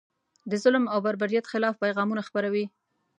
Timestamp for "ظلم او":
0.63-0.99